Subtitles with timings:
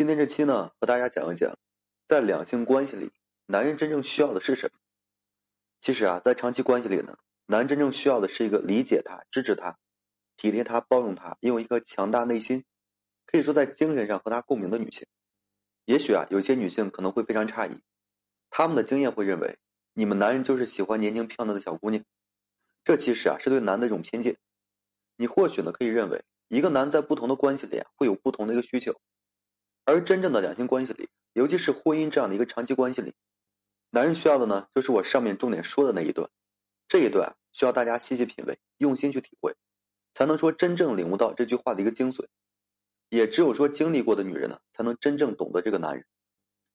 [0.00, 1.58] 今天这期呢，和大家讲一讲，
[2.08, 3.12] 在两性关系里，
[3.44, 4.78] 男人真正需要的是什么？
[5.78, 9.76] 其实啊，在长期关系里呢，男人真正需要的是一个理解他、支持他、
[10.38, 12.64] 体贴他、包容他、拥有一颗强大内心，
[13.26, 15.06] 可以说在精神上和他共鸣的女性。
[15.84, 17.82] 也许啊，有些女性可能会非常诧异，
[18.48, 19.58] 他们的经验会认为，
[19.92, 22.02] 你们男人就是喜欢年轻漂亮的小姑娘，
[22.84, 24.38] 这其实啊，是对男的一种偏见。
[25.16, 28.98] 你或许呢，可以认为，一个男在不同的关系里啊，会有不同的一个需求。
[29.90, 33.12] 而真正的两性关系里，尤其是婚姻这样的一个长期关系里，
[33.90, 36.30] 男人需要的呢，就是我上面重点说的那一段。
[36.86, 39.56] 这一段需要大家细细品味，用心去体会，
[40.14, 42.26] 才能说真正领悟到这句话的一个精髓。
[43.08, 46.06] 也只有说经历过的女人呢，才能真正懂得这个男人。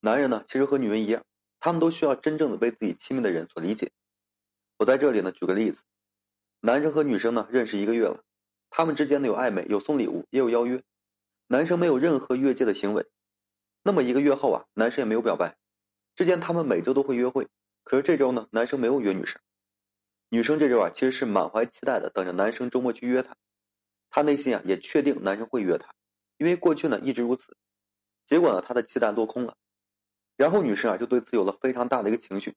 [0.00, 1.24] 男人呢，其实和女人一样，
[1.60, 3.92] 他们都需要真正的被自己亲密的人所理解。
[4.78, 5.78] 我在这里呢，举个例子，
[6.58, 8.24] 男生和女生呢认识一个月了，
[8.68, 10.82] 他们之间呢有暧昧，有送礼物，也有邀约。
[11.48, 13.06] 男生没有任何越界的行为，
[13.84, 15.56] 那么一个月后啊，男生也没有表白。
[16.16, 17.46] 之前他们每周都会约会，
[17.84, 19.40] 可是这周呢，男生没有约女生。
[20.28, 23.36] 女生这周啊，其实是满怀期待的等着男生周末去约她。
[24.10, 25.94] 她内心啊也确定男生会约她，
[26.36, 27.56] 因为过去呢一直如此。
[28.24, 29.56] 结果呢，她的期待落空了。
[30.36, 32.56] 然后女生啊就对此有了非常大的一个情绪。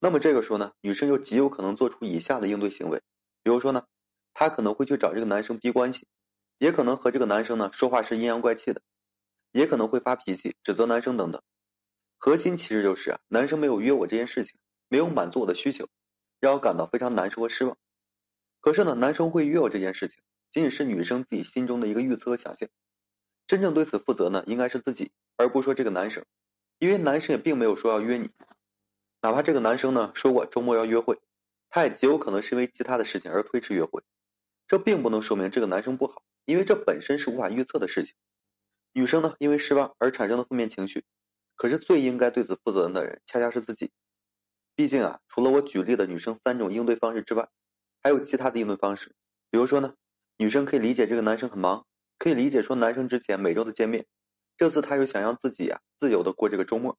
[0.00, 3.02] 那么这个时候呢，女生就极有可能做出以下的应对行为，
[3.44, 3.86] 比如说呢，
[4.34, 6.08] 她可能会去找这个男生逼关系。
[6.58, 8.82] 也可能和这个男生呢说话是阴阳怪气的，
[9.52, 11.42] 也可能会发脾气、指责男生等等。
[12.18, 15.88] 核心其实就是啊，男生没有约我这件事情，没有满足我的需求，
[16.40, 17.76] 让我感到非常难受和失望。
[18.60, 22.68] 可是呢，男生会约我这件事情，仅仅是女生自己心中的一个预测和想象。
[23.46, 26.24] 真正对此负责呢，应该是自己，而不是说这个男生，
[26.78, 28.30] 因为男生也并没有说要约你。
[29.22, 31.20] 哪怕这个男生呢说过周末要约会，
[31.68, 34.02] 他也极有可能是因为其他的事情而推迟约会，
[34.66, 36.22] 这并不能说明这个男生不好。
[36.46, 38.14] 因为这本身是无法预测的事情，
[38.92, 41.04] 女生呢因为失望而产生的负面情绪，
[41.56, 43.92] 可是最应该对此负责任的人恰恰是自己。
[44.74, 47.48] 毕竟啊，除了我举例的女生三种应对方式之外，
[48.02, 49.14] 还有其他的应对方式。
[49.50, 49.94] 比如说呢，
[50.36, 51.84] 女生可以理解这个男生很忙，
[52.18, 54.06] 可以理解说男生之前每周的见面，
[54.56, 56.98] 这次他又想让自己啊自由的过这个周末，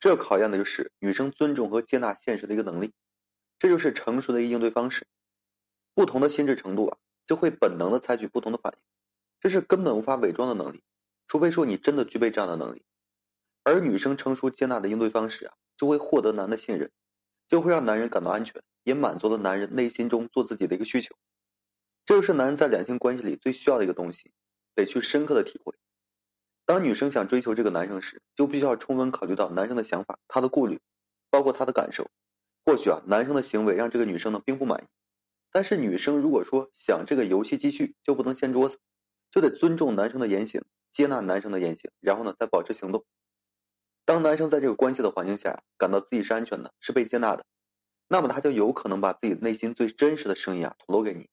[0.00, 2.94] 这考验的就是女生尊重和接纳现实的一个能力，
[3.58, 5.06] 这就是成熟的一个应对方式。
[5.94, 6.98] 不同的心智程度啊。
[7.26, 8.78] 就会本能的采取不同的反应，
[9.40, 10.82] 这是根本无法伪装的能力，
[11.26, 12.82] 除非说你真的具备这样的能力。
[13.62, 16.90] 而女生成熟接纳的应对方式啊，就会获得男的信任，
[17.48, 21.14] 就会让男人感到安全，也满足了男人内心中做自己的一个需求。
[22.04, 24.32] 这就是男人在两性关系里最需要的一个东西，
[24.74, 25.74] 得去深刻的体会。
[26.66, 30.80] 当女生想追求这个男生时，就必须要充分考虑到男生的想法、他的顾虑，
[31.30, 32.10] 包括他的感受。
[32.66, 34.86] 或许啊，男生的行为让这个女生呢并不满意。
[35.54, 38.80] 但是女生如果说想这个游戏继续，就不能掀桌子，
[39.30, 43.04] 就得尊重男生的言行，接纳男生的言行，然后呢再保持行动。
[44.04, 47.46] 当男生在这个关系的环境下感到自己是安全的，是被接纳的，
[48.08, 51.28] 那么他就有可能把自己内心最真实的声音啊吐露给你。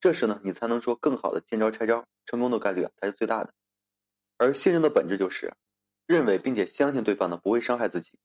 [0.00, 3.52] 这时呢，你才能说更好的见招拆招，成功的概率啊才是最大的。
[4.38, 5.52] 而信任的本质就是
[6.06, 8.18] 认为并且相信对方呢不会伤害自己，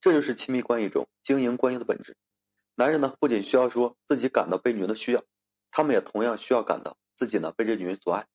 [0.00, 2.16] 这就是亲密关系中经营关系的本质。
[2.80, 5.22] 男人呢，不仅需要说自己感到被女人的需要，
[5.70, 8.26] 他们也同样需要感到自己呢被这女人所爱。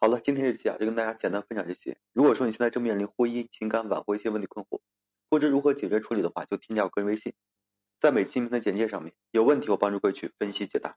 [0.00, 1.96] 好了，今天这期啊就跟大家简单分享这些。
[2.12, 4.80] 如果说你现在正面临婚姻、情感挽回一些问题困惑，
[5.28, 7.32] 不知如何解决处理的话，就添加我个人微信，
[8.00, 10.88] 在每期音频的简介上面，有问题我帮助各位去分析解答。